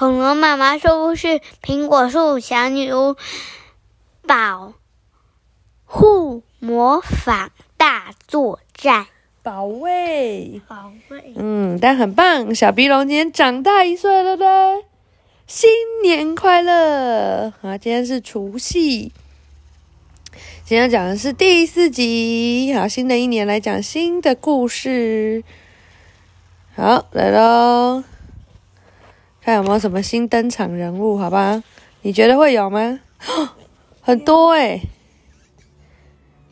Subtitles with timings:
[0.00, 3.16] 恐龙妈妈说不是：苹果树小女巫
[4.26, 4.72] 保
[5.84, 9.08] 护魔法大作战，
[9.42, 10.62] 保卫。
[10.66, 11.34] 保卫。
[11.36, 14.86] 嗯，但很棒，小鼻龙今天长大一岁了嘞，
[15.46, 15.68] 新
[16.02, 17.52] 年快乐！
[17.60, 19.12] 啊，今天是除夕，
[20.64, 22.72] 今天讲的是第四集。
[22.74, 25.44] 好，新的一年来讲新的故事。
[26.74, 28.02] 好，来喽，
[29.50, 31.18] 看有没有什么新登场人物？
[31.18, 31.60] 好吧，
[32.02, 33.00] 你觉得会有吗？
[34.00, 34.80] 很多哎、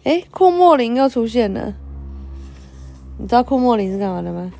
[0.02, 1.72] 诶，库莫林又出现了。
[3.16, 4.50] 你知道库莫林是干嘛的吗？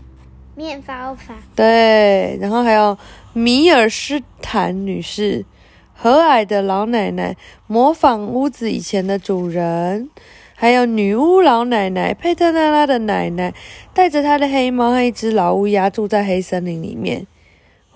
[0.54, 2.96] 面包法，对，然后还有
[3.32, 5.44] 米尔斯坦女士，
[5.92, 10.08] 和蔼的老奶奶，模仿屋子以前的主人，
[10.54, 13.52] 还有女巫老奶奶佩特娜拉的奶奶，
[13.92, 17.26] 带着她的黑猫和一只老乌鸦住在黑森林里面。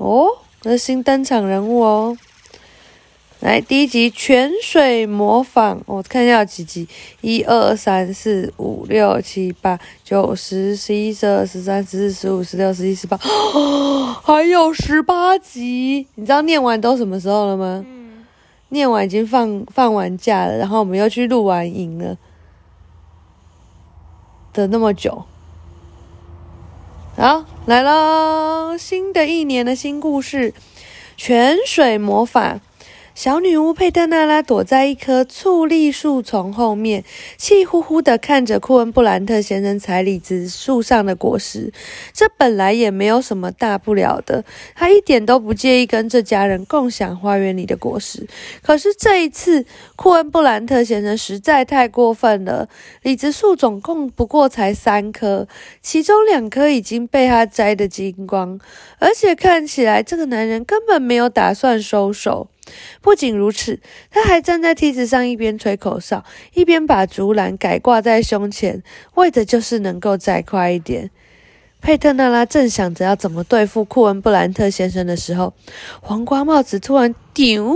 [0.03, 0.27] 哦，
[0.61, 2.19] 这是新登场人物哦。
[3.39, 6.89] 来，第一集泉水模仿，我看一下有几集，
[7.21, 13.17] 一二三四五六七八九十十一十二十三十四十五十六十七十八，
[14.25, 16.09] 还有十八集。
[16.17, 17.85] 你知道念完都什么时候了吗？
[17.87, 18.25] 嗯，
[18.71, 22.17] 念完已经放放完假了，然后我们又去录完影了
[24.53, 25.25] 等那么久。
[27.17, 28.77] 好，来喽！
[28.77, 30.53] 新的一年的新故事，
[31.17, 32.59] 泉水魔法。
[33.15, 37.05] 小女巫佩特娜拉躲在一棵醋栗树丛后面，
[37.37, 41.71] 气呼呼地看着库恩布兰特先生采李子树上的果实。
[42.15, 44.43] 这本来也没有什么大不了的，
[44.75, 48.27] 他一点都不介意跟这家人共享花园里的果实。
[48.63, 52.69] 可是这一次，库恩布兰特先生实在太过分了。
[53.03, 55.47] 李子树总共不过才三棵，
[55.83, 58.59] 其中两棵已经被他摘得精光，
[58.99, 62.49] 而且看起来这个男人根本没有打算收手。
[63.01, 63.81] 不仅如此，
[64.11, 66.25] 他还站在梯子上，一边吹口哨，
[66.55, 68.83] 一边把竹篮改挂在胸前，
[69.15, 71.11] 为的就是能够再快一点。
[71.81, 75.53] 佩特纳拉正想着要怎么对付库恩布兰特先生的时候，
[76.01, 77.75] 黄瓜帽子突然“丢”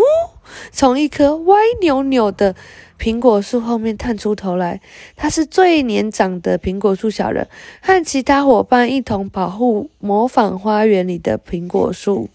[0.70, 2.54] 从一棵歪扭扭的
[3.00, 4.80] 苹果树后面探出头来。
[5.16, 7.48] 他是最年长的苹果树小人，
[7.82, 12.28] 和其他伙伴一同保护模仿花园里的苹果树。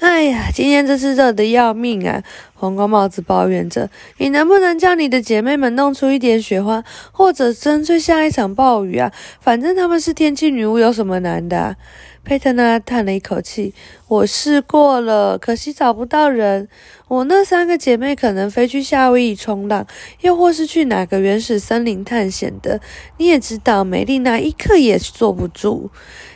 [0.00, 2.22] 哎呀，今天真是热的要命啊！
[2.54, 9.12] 黄瓜帽子抱怨着：“你能不能叫你的姐妹们弄出一点雪花，或者干脆下一场暴雨啊？
[9.40, 11.76] 反正他们是天气女巫，有什么难的、？”
[12.24, 13.72] 佩特娜叹了一口气
[14.08, 16.68] ：“我试过了，可惜找不到人。
[17.08, 19.86] 我那三个姐妹可能飞去夏威夷冲浪，
[20.20, 22.80] 又或是去哪个原始森林探险的。
[23.16, 25.90] 你也知道，美丽娜一刻也坐不住。”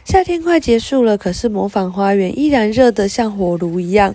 [0.04, 4.14] 夏天快结束了，可是模仿花园依然热得像火炉一样，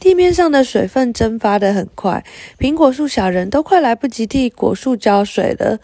[0.00, 2.24] 地面上的水分蒸发得很快，
[2.58, 5.78] 苹果树小人都快来不及替果树浇水了。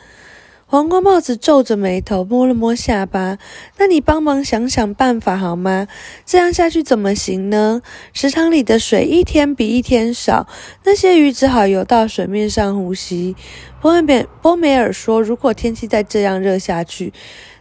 [0.75, 3.39] 黄瓜帽子皱着眉头，摸了摸下巴。
[3.79, 5.87] 那你帮忙想想办法好吗？
[6.27, 7.81] 这样下去怎么行呢？
[8.12, 10.49] 池塘里的水一天比一天少，
[10.83, 13.37] 那些鱼只好游到水面上呼吸。
[13.81, 17.13] 波梅波梅尔说：“如果天气再这样热下去，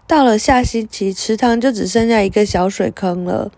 [0.08, 3.52] 到了下星期，池塘就只剩下一个小水坑了。”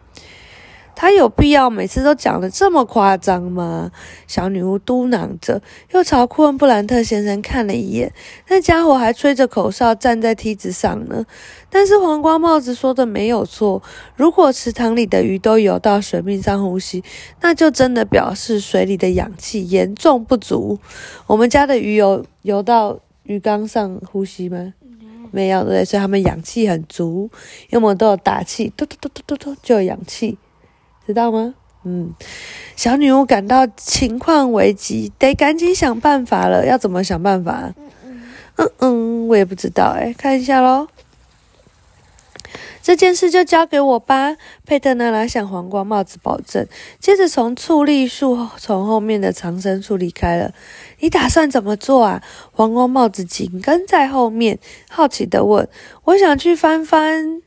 [0.96, 3.92] 他有必要每次都讲得这么夸张吗？
[4.28, 5.62] 小女巫嘟囔着，
[5.92, 8.12] 又朝库恩布兰特先生看了一眼。
[8.48, 11.26] 那家伙还吹着口哨站在梯子上呢。
[11.70, 13.84] 但是黄瓜帽子说的没有错，
[14.16, 17.04] 如果池塘里的鱼都游到水面上呼吸，
[17.42, 20.80] 那就真的表示水里的氧气严重不足。
[21.28, 24.74] 我们家的鱼游游到鱼缸上呼吸吗？
[25.32, 25.84] 没有，对？
[25.84, 27.30] 所以它们氧气很足，
[27.70, 30.38] 因为我们都有打气，嘟嘟嘟嘟嘟嘟就有氧气。
[31.06, 31.54] 知道吗？
[31.84, 32.14] 嗯，
[32.76, 36.66] 小女巫感到情况危急，得赶紧想办法了。
[36.66, 37.74] 要怎么想办法？
[38.58, 40.88] 嗯嗯，我也不知道哎，看一下喽。
[42.82, 46.68] 这件事就交给我吧，佩特娜拉向黄瓜帽子保证。
[47.00, 50.53] 接着从醋栗树从后面的藏身处离开了。
[51.00, 52.24] 你打算怎么做啊？
[52.52, 54.59] 黄瓜帽子紧跟在后面，
[54.90, 55.68] 好奇的问
[56.06, 57.41] ：“我想去翻翻，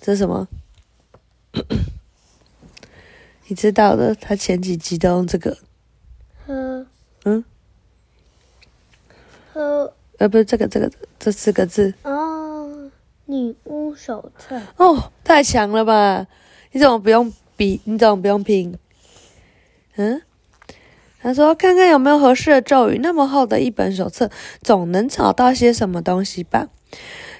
[0.00, 0.48] 这是什么？”
[3.48, 5.56] 你知道的，他前几集都用这个，
[6.46, 6.86] 呵
[7.24, 7.42] 嗯，
[9.54, 12.90] 呵呃，不是这个这个这四个字哦，
[13.24, 16.26] 女巫手册，哦，太强了吧？
[16.72, 17.80] 你怎么不用比？
[17.84, 18.76] 你怎么不用拼？
[19.96, 20.20] 嗯，
[21.22, 22.98] 他说看看有没有合适的咒语。
[23.02, 24.30] 那么厚的一本手册，
[24.60, 26.68] 总能找到些什么东西吧？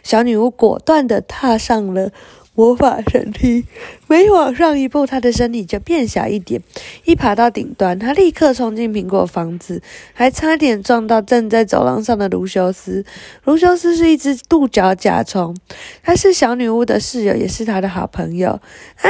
[0.02, 2.10] 小女巫果断地踏上了
[2.58, 3.64] 魔法神梯，
[4.08, 6.60] 每往上一步，他的身体就变小一点。
[7.04, 9.80] 一爬到顶端，他立刻冲进苹果房子，
[10.12, 13.04] 还差点撞到正在走廊上的卢修斯。
[13.44, 15.56] 卢修斯是一只独角甲虫，
[16.02, 18.60] 他是小女巫的室友，也是她的好朋友。
[18.96, 19.08] 哎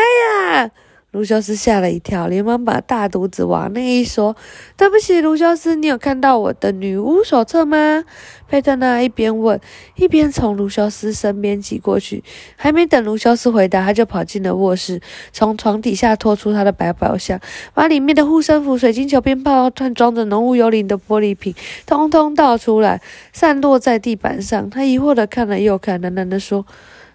[0.59, 0.71] 呀！
[1.11, 4.37] 卢修斯吓了一跳，连忙把大肚子往那一缩。
[4.77, 8.05] 对不起，卢修斯，你有看到我的女巫手册吗？
[8.47, 9.59] 佩特娜一边问，
[9.97, 12.23] 一边从卢修斯身边挤过去。
[12.57, 15.01] 还没等卢修斯回答，他就跑进了卧室，
[15.33, 17.41] 从床底下拖出他的百宝箱，
[17.73, 21.55] 把里面的护身符、水晶球、鞭炮和装着浓雾幽灵的玻璃瓶，
[21.87, 23.01] 通通倒出来，
[23.33, 24.69] 散落在地板上。
[24.69, 26.67] 他疑惑的看了又看，喃喃的说：“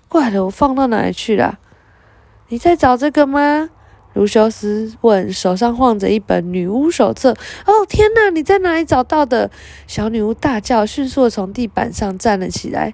[0.09, 1.59] 怪了，我放到哪里去了？
[2.47, 3.69] 你在找这个吗？”
[4.13, 7.31] 卢修斯问，手上晃着一本女巫手册。
[7.65, 8.29] “哦，天哪！
[8.29, 9.49] 你在哪里找到的？”
[9.87, 12.93] 小女巫大叫，迅速从地板上站了起来。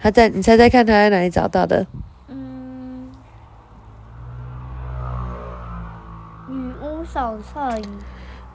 [0.00, 1.86] 她在，你猜猜看，她在哪里找到的？
[2.28, 3.10] 嗯，
[6.48, 7.88] 女巫手册里。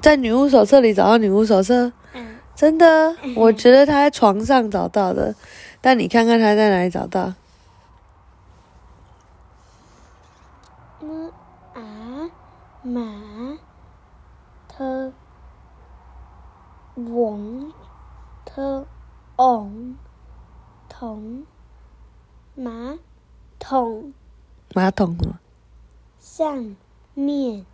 [0.02, 1.94] 在女巫手册里找到女巫手册？
[2.14, 3.16] 嗯，真的？
[3.38, 5.34] 我觉得她在床上找到的。
[5.80, 7.34] 但你看看她在哪里找到？
[12.85, 13.01] 马
[14.68, 15.13] 特
[16.95, 17.71] 王
[18.44, 18.85] 特
[19.38, 19.95] 昂
[20.89, 21.45] 桶
[22.56, 23.00] 马
[23.57, 24.13] 桶
[24.74, 25.18] 马桶
[26.19, 26.75] 上
[27.13, 27.65] 面，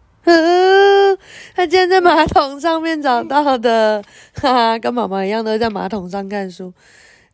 [1.55, 4.03] 他竟然在马桶上面找到的，
[4.35, 6.71] 哈哈，跟妈妈一样，都在马桶上看书。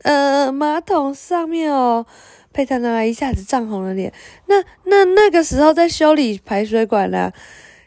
[0.04, 2.06] 呃，马桶上面哦。
[2.54, 4.14] 佩特娜拉一下子涨红了脸。
[4.46, 7.34] 那、那、那个时候在修理排水管呢。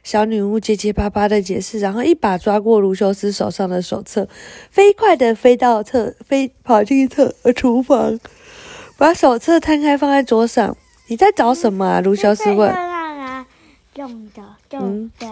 [0.09, 4.27] 小女巫结结巴巴的解释，然后一把抓过卢修斯手上的手册，
[4.71, 8.19] 飞快的飞到厕，飞跑进厕厨房，
[8.97, 10.75] 把手册摊开放在桌上。
[11.09, 12.01] 你在找什么啊？
[12.01, 12.75] 卢修斯问。
[13.97, 15.27] 用的，用的。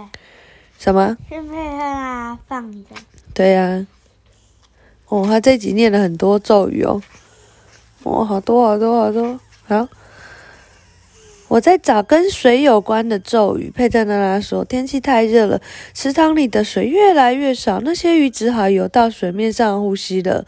[0.78, 1.16] 什么？
[1.30, 2.90] 是佩特拉放的。
[3.32, 3.86] 对呀。
[5.08, 7.00] 哦，他这集念了很多咒语哦。
[8.02, 9.40] 哦，好多好多好多。
[9.64, 9.88] 好。
[11.48, 13.70] 我在找跟水有关的咒语。
[13.70, 15.60] 佩特娜拉说：“天气太热了，
[15.94, 20.44] 池塘里的水越来越少，那些鱼只好游到水面上呼吸了。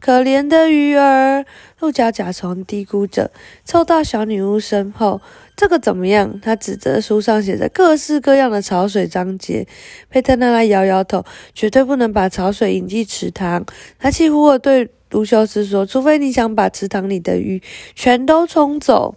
[0.00, 1.44] 可怜的鱼儿！”
[1.78, 3.30] 鹿角甲虫嘀咕着，
[3.64, 5.20] 凑到小女巫身后。
[5.54, 6.40] 这个怎么样？
[6.40, 9.66] 他指着书上写着各式各样的潮水章节。
[10.10, 11.24] 佩特娜拉摇摇头
[11.54, 13.64] ：“绝对不能把潮水引进池塘。”
[14.00, 17.62] 他气呼呼地对卢修斯说：“除非你想把池塘里的鱼
[17.94, 19.14] 全都冲走。”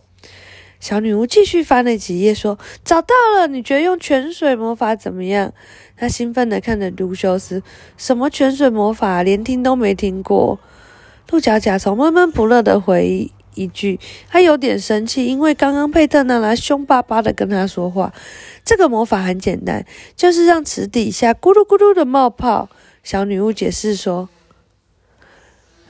[0.86, 5.52] 小女巫继续翻了几页，说：“找到了，你觉得用泉水魔法怎么样？”
[5.98, 7.64] 她兴奋地看着卢修斯
[7.98, 9.24] ：“什么泉水魔法？
[9.24, 10.60] 连听都没听过。”
[11.32, 14.00] 鹿角甲虫闷闷不乐地回一句
[14.30, 18.14] ：“他有点生气，因为刚刚佩特娜拉凶巴巴地跟他说话。
[18.64, 19.84] 这个魔法很简单，
[20.16, 22.70] 就是让池底下咕噜咕噜的冒泡。”
[23.02, 24.30] 小女巫解释说：“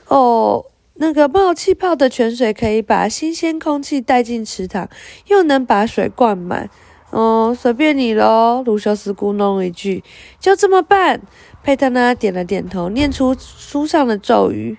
[0.08, 0.64] 哦。”
[0.98, 4.88] 那个冒气泡的泉水可以把新鲜空气带进池塘，
[5.26, 6.70] 又能把水灌满。
[7.10, 10.02] 哦，随便你喽，卢修斯咕哝一句
[10.40, 11.22] ：“就这么办。”
[11.62, 14.78] 佩特娜点了点头，念出书上的咒语。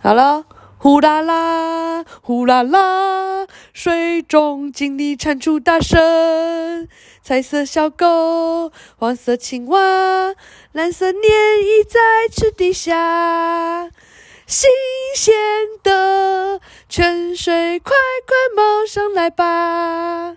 [0.00, 0.44] 好了，
[0.78, 6.86] 呼啦啦，呼啦啦，水中锦鲤产出大声，
[7.22, 10.34] 彩色小狗，黄色青蛙，
[10.72, 11.98] 蓝色鲶鱼在
[12.30, 13.90] 池底下。
[14.46, 14.70] 新
[15.16, 15.34] 鲜
[15.82, 17.92] 的泉水，快
[18.24, 20.36] 快冒上来吧！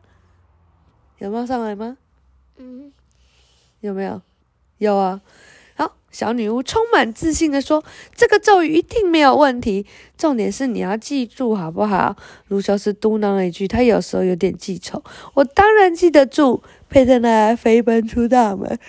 [1.20, 1.98] 有冒上来吗？
[2.58, 2.92] 嗯，
[3.82, 4.20] 有没有？
[4.80, 5.22] 有啊。
[5.75, 7.84] 好，小女巫充满自信的说
[8.16, 9.86] ：“这个咒语一定没有问题。
[10.18, 12.18] 重点是你要记住，好不好？”
[12.50, 15.04] 卢修斯嘟囔了一句：“他有时候有点记仇。”
[15.36, 16.63] 我当然记得住。
[16.89, 18.80] 佩特娜飞奔出大门。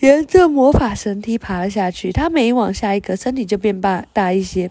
[0.00, 4.70] 沿着魔法绳梯爬了下去，他每往下一格，身体就变大大一些。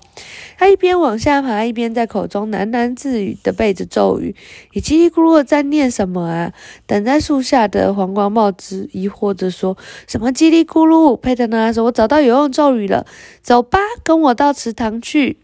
[0.56, 4.36] 他一边往下爬，一边在口中喃喃自语的背着咒语。
[4.74, 6.54] 你叽里咕噜的在念什么啊？
[6.86, 9.76] 等在树下的黄瓜帽子疑惑着说
[10.08, 13.08] ：“什么叽里咕噜？”佩特娜说：“我找到有用咒语了，
[13.42, 15.40] 走吧，跟我到池塘去。”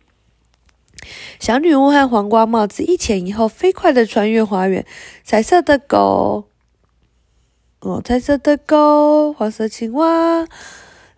[1.39, 4.85] 小女巫和黄瓜帽子一前一后，飞快的穿越花园。
[5.23, 6.50] 彩色的狗。
[7.81, 10.47] 哦，彩色的狗，黄色青蛙，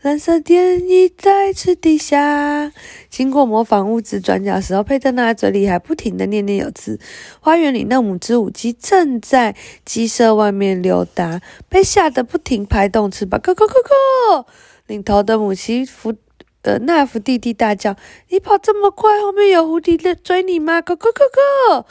[0.01, 2.72] 蓝色电影在池底下。
[3.10, 6.98] 经过模仿屋子转角时候，佩特纳嘴里还不停的念念有词。
[7.41, 14.46] 花园里那母织舞鸡正在鸡舍外面溜达，被吓得不停拍动翅膀，咯咯咯咯。
[14.88, 16.13] 领头的母鸡伏
[16.62, 17.98] 呃那伏弟弟大叫
[18.32, 21.25] ：“你跑这么快，后面有蝴蝶在追你吗？”咯咯咯
[21.67, 21.86] 咯。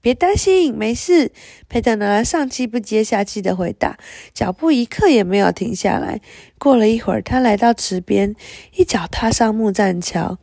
[0.00, 1.32] 别担心，没事。
[1.68, 3.98] 佩特拿上气不接下气的回答，
[4.32, 6.20] 脚步一刻也没有停下来。
[6.58, 8.34] 过了一会儿，他来到池边，
[8.74, 10.38] 一脚踏上木栈桥。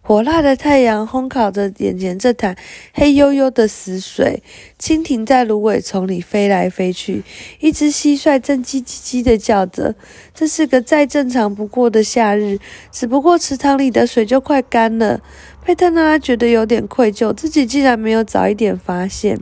[0.00, 2.56] 火辣的太阳烘烤着眼前这潭
[2.94, 4.42] 黑黝黝的死水，
[4.80, 7.22] 蜻蜓在芦苇丛里飞来飞去，
[7.60, 9.94] 一只蟋蟀正叽叽叽的叫着。
[10.34, 12.58] 这是个再正常不过的夏日，
[12.90, 15.20] 只不过池塘里的水就快干了。
[15.68, 19.38] 佩特娜觉得有点愧疚，自己竟然没有早一点发现。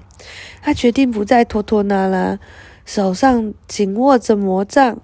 [0.61, 2.41] 他决定不再拖拖拉拉，
[2.85, 4.99] 手上紧握着魔杖。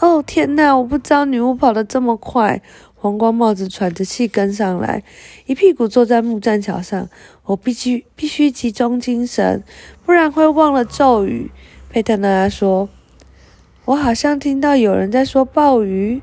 [0.00, 0.76] 哦天哪！
[0.76, 2.60] 我不知道女巫跑得这么快。
[2.94, 5.02] 黄光帽子喘着气跟上来，
[5.46, 7.08] 一屁股坐在木栈桥上。
[7.44, 9.64] 我必须必须集中精神，
[10.04, 11.50] 不然会忘了咒语。
[11.88, 12.90] 佩特娜说
[13.86, 16.20] ：“我好像听到有人在说鲍鱼。”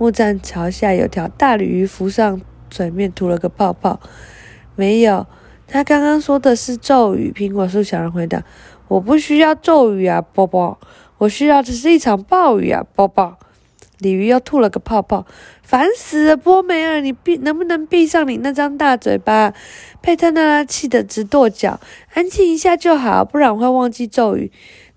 [0.00, 2.40] 木栈桥下有条大鲤鱼浮上
[2.70, 4.00] 嘴面，吐了个泡泡。
[4.76, 5.26] 没有，
[5.66, 7.32] 他刚刚说的是咒语。
[7.34, 8.42] 苹果树小人回答
[8.88, 10.78] ：“我不需要咒语啊，宝宝，
[11.18, 13.38] 我需要的是一场暴雨啊，宝宝。”
[13.98, 15.26] 鲤鱼又吐了个泡泡，
[15.62, 16.34] 烦死了！
[16.34, 19.52] 波梅尔，你闭能不能闭上你那张大嘴巴？
[20.00, 21.78] 佩特娜拉气得直跺脚，
[22.14, 24.50] 安静一下就好，不然我会忘记咒语。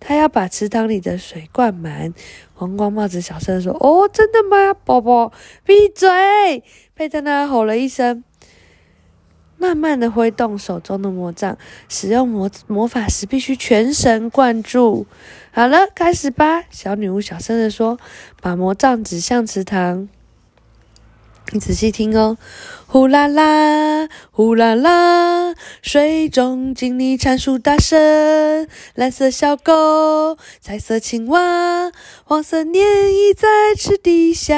[0.06, 2.14] 他要把池塘里的水灌满。
[2.54, 5.32] 黄光帽子小声说：“哦，真的吗，宝宝？
[5.66, 8.24] 闭嘴！”佩特娜拉吼了一声。
[9.58, 11.58] 慢慢的挥动手中的魔杖，
[11.88, 15.08] 使用魔魔法时必须全神贯注。
[15.52, 16.66] 好了，开始吧！
[16.70, 17.98] 小女巫小声的说，
[18.42, 20.10] 把魔杖指向池塘。
[21.52, 22.38] 你仔细听哦，
[22.88, 31.92] 呼啦啦，呼啦啦，水中锦鲤阐述大声，蓝色小狗，彩色青蛙，
[32.24, 34.56] 黄色黏液在池底下。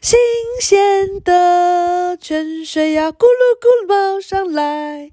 [0.00, 0.16] 新
[0.60, 5.10] 鲜的泉水呀，咕噜咕噜冒上来。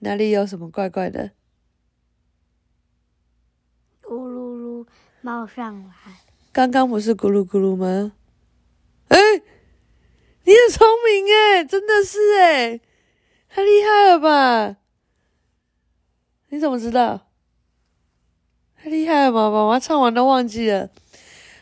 [0.00, 1.30] 哪里有什么怪怪的？
[4.02, 4.86] 咕噜噜
[5.20, 5.92] 冒上来。
[6.50, 8.12] 刚刚不是咕噜咕噜吗？
[9.08, 9.18] 哎，
[10.48, 12.80] 你很聪明哎，真的是哎，
[13.50, 14.76] 太厉害了吧？
[16.48, 17.26] 你怎么知道？
[18.82, 19.50] 太厉害了吧？
[19.50, 20.88] 妈妈唱完都忘记了。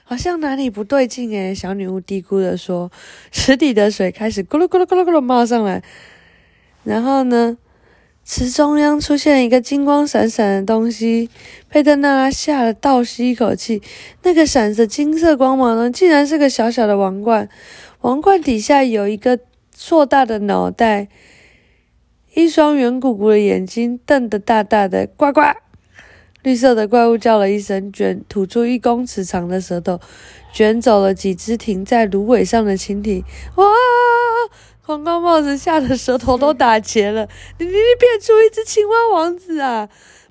[0.04, 2.92] 好像哪里不对劲诶小女巫嘀咕的说
[3.32, 5.82] ：“池底的水开始咕噜咕噜咕噜咕噜冒上来，
[6.84, 7.58] 然后呢，
[8.24, 11.28] 池中央出现一个金光闪闪的东西。
[11.68, 13.82] 佩特娜拉吓了，倒吸一口气。
[14.22, 17.48] 那个闪着金色光芒的，竟然是个小小的王冠。
[18.06, 19.40] 王冠底下有一个
[19.76, 21.08] 硕大的脑袋，
[22.34, 25.40] 一双圆鼓鼓的眼睛瞪得大大的，呱呱。”
[26.44, 29.98] 绿色的怪物叫了一声，卷吐出一公尺长的舌头，
[30.52, 33.24] 卷走了几只停在芦苇上的蜻蜓。
[33.56, 33.64] 哇！
[34.82, 37.28] 黄高帽子吓得舌头都打结了。
[37.58, 39.88] 你你你变出一只青蛙王子啊！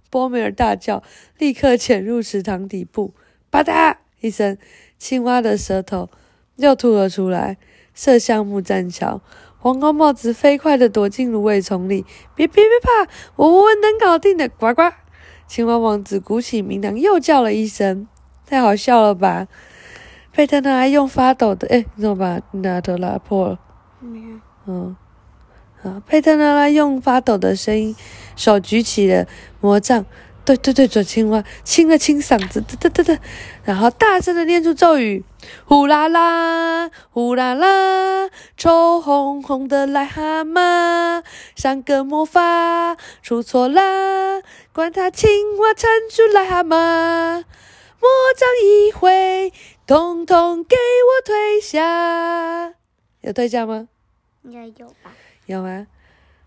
[0.10, 1.03] 波梅尔大叫，
[1.38, 3.13] 立刻潜入池塘底部。
[3.50, 4.58] 吧嗒一声，
[4.98, 6.10] 青蛙的舌头
[6.57, 7.57] 又吐了出来，
[7.93, 9.21] 射向木栈桥。
[9.57, 12.05] 黄高帽子飞快地躲进芦苇丛里。
[12.35, 14.47] 别别别怕，我我能搞定的！
[14.47, 14.83] 呱呱。
[15.47, 18.07] 青蛙王子鼓起鸣囊，又叫了一声，
[18.45, 19.47] 太好笑了吧？
[20.31, 23.59] 佩特娜用发抖的，哎，你怎么把拿头拉破了？
[24.00, 24.39] 没有。
[24.65, 24.95] 嗯，
[25.81, 27.95] 好，佩特娜拉用发抖的声音，
[28.35, 29.25] 手举起了
[29.62, 30.05] 魔杖。
[30.45, 33.19] 对对对，准青蛙清了清嗓子，哒哒哒哒，
[33.63, 35.23] 然后大声的念出咒语：
[35.65, 41.23] 呼啦啦，呼啦啦，臭烘烘的癞蛤蟆，
[41.55, 49.51] 上个魔法出错啦，管他青蛙缠住癞蛤蟆，魔杖一挥，
[49.87, 52.75] 统统给我退下。
[53.21, 53.87] 有退下吗？
[54.43, 55.11] 应该有吧。
[55.47, 55.87] 有吗？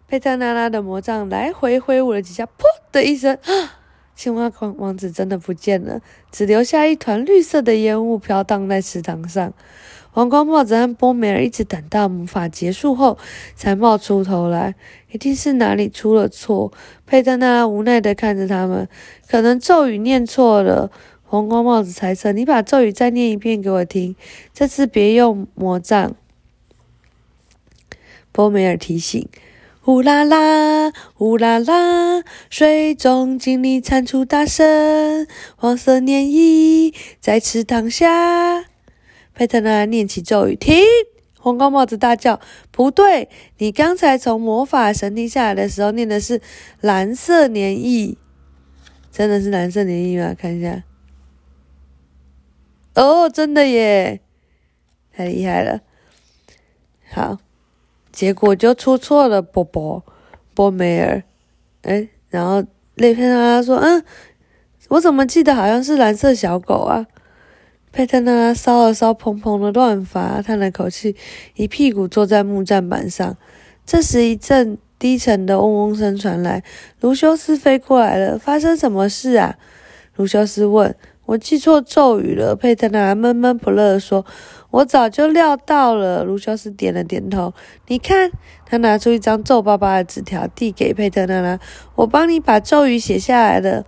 [0.06, 2.62] 佩特拉拉的魔杖来回挥舞了几下，噗
[2.92, 3.34] 的一声。
[3.34, 3.74] 啊
[4.18, 9.54] 青蛙王王子真的不见了，只留下一团绿色的烟雾飘荡在池塘上。
[10.10, 13.16] 黄光帽子和波梅尔一直等到魔法结束后，
[13.54, 14.75] 才冒出头来。
[15.12, 16.72] 一定是哪里出了错。
[17.06, 18.88] 佩特娜无奈的看着他们，
[19.28, 20.90] 可能咒语念错了。
[21.22, 24.16] 黄光帽子猜测：“你把咒语再念一遍给我听，
[24.52, 26.16] 这次别用魔杖。”
[28.32, 29.28] 波梅尔提醒。
[29.88, 35.26] 呼啦啦，呼啦啦，水中锦鲤产出大声，
[35.57, 38.66] 黄色黏液在池塘下。
[39.33, 40.85] 佩特娜念起咒语，停！
[41.38, 42.38] 黄高帽子大叫
[42.71, 46.42] ：“不对，你刚才从魔法神殿下来的时候念的是
[46.83, 48.18] 蓝色黏液，
[49.11, 50.35] 真的是蓝色黏液吗？
[50.38, 50.85] 看一下。
[52.95, 54.21] 哦，真的耶，
[55.16, 55.80] 太厉害了。
[57.11, 57.38] 好。”
[58.18, 60.02] 结果就出错了，波波
[60.52, 61.22] 波梅尔，
[61.82, 62.64] 哎，然后
[62.96, 64.02] 雷佩特娜拉说：“嗯，
[64.88, 67.06] 我怎么记得好像是蓝色小狗啊？”
[67.92, 71.14] 佩特娜拉搔了搔蓬蓬的乱发，叹了口气，
[71.54, 73.37] 一屁股坐在木栈板上。
[73.87, 76.64] 这时，一阵低沉的嗡嗡声传来，
[77.00, 78.37] 卢修斯飞过来了。
[78.37, 79.56] 发生什么事啊？
[80.16, 80.92] 卢修斯问。
[81.28, 82.56] 我记错咒语了。
[82.56, 84.25] 佩特娜拉闷闷不乐地说。
[84.70, 86.25] 我早就料到了。
[86.25, 87.54] 卢修斯点了点头。
[87.87, 88.30] 你看，
[88.66, 91.58] 他拿出一张皱巴巴的纸条，递给佩特娜拉。
[91.94, 93.85] 我帮你把咒语写下来了。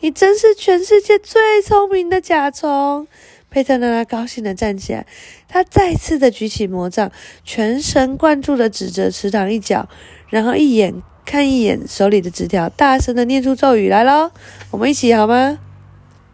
[0.00, 3.06] 你真是全世界最聪明的甲虫。
[3.50, 5.06] 佩特娜拉高兴地站起来，
[5.48, 7.10] 她再次的举起魔杖，
[7.42, 9.88] 全神贯注地指着池塘一角，
[10.28, 14.30] 然后一眼看一眼手里的纸条，大声地念出咒语来喽！
[14.70, 15.58] 我们一起好吗？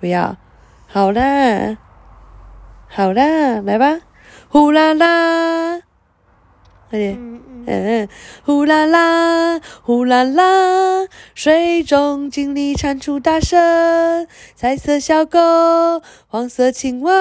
[0.00, 0.36] 不要，
[0.94, 1.76] 好啦，
[2.88, 3.98] 好啦，来吧，
[4.48, 5.80] 呼啦啦，
[6.88, 7.18] 快点。
[7.66, 8.08] 嗯，
[8.44, 15.40] 呼啦啦，呼啦啦，水中锦鲤蟾蜍大声，彩色小狗，
[16.28, 17.12] 黄色青蛙，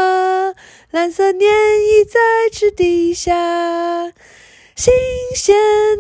[0.92, 2.20] 蓝色鲶鱼在
[2.51, 3.34] 池底下，
[4.75, 4.94] 新
[5.36, 5.56] 鲜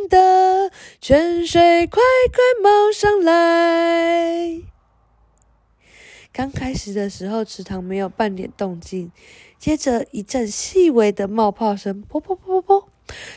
[0.07, 0.69] 的
[1.01, 4.72] 泉水快快冒上来。
[6.33, 9.11] 刚开始的时候，池塘没有半点动静，
[9.59, 12.85] 接着一阵细微的冒泡声，噗噗噗噗噗。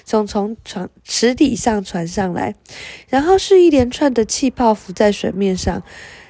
[0.04, 2.54] 从从船池底上传上来，
[3.10, 5.82] 然后是一连串的气泡浮在水面上，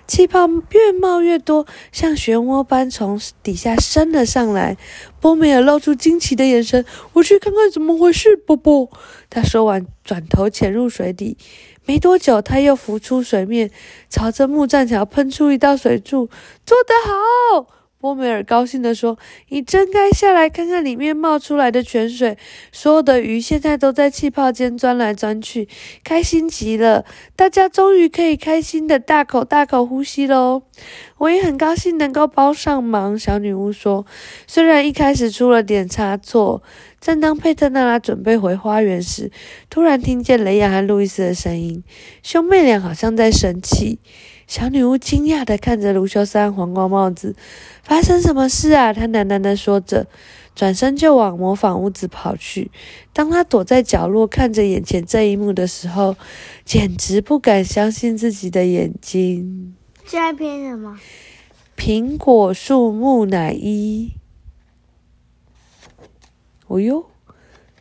[0.09, 4.77] 气泡越冒越多，像漩涡般从底下升了上来。
[5.21, 8.91] 波梅尔露出惊奇的眼神：“我去看看怎么回事。”波波，
[9.31, 11.37] 他说完，转头潜入水底。
[11.87, 13.71] 没多久，他又浮出水面，
[14.11, 16.29] 朝着木栈桥喷出一道水柱。
[16.67, 17.86] 做得好！
[18.07, 19.19] 波梅尔高兴地说
[19.51, 22.39] ：“你真该下来看看里面冒出来的泉水。
[22.71, 25.67] 所有的鱼现在都在气泡间钻来钻去，
[26.05, 27.05] 开心极了。
[27.35, 30.63] 大家终于可以开心的大口大口呼吸喽！
[31.19, 34.07] 我也很高兴能够帮上忙。”小女巫说
[34.47, 36.63] ：“虽然一开始出了点差错。”
[37.01, 39.31] 正当佩特娜拉准备回花园时，
[39.69, 41.83] 突然听见雷亚和路易斯的声音，
[42.23, 43.99] 兄妹俩好像在生气。
[44.47, 47.35] 小女巫惊讶地看着卢修斯和黄光帽子，
[47.83, 48.93] 发生什么事啊？
[48.93, 50.07] 她喃喃地说着，
[50.55, 52.71] 转身就往模仿屋子跑去。
[53.13, 56.17] 当她躲在角落看着眼前这一幕的时候，
[56.65, 59.75] 简直不敢相信自己的眼睛。
[60.07, 60.99] 这篇什么？
[61.77, 64.13] 苹果树木乃伊。
[66.69, 67.07] 哦哟，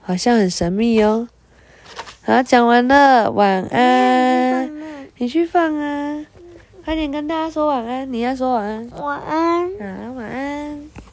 [0.01, 1.29] 好像很神秘哦。
[2.23, 4.71] 好，讲完了，晚安。
[5.17, 6.25] 你去放啊。
[6.85, 8.89] 快点跟大家说晚安你要说晚安。
[9.01, 9.79] 晚安。
[9.79, 11.04] 晚安晚安。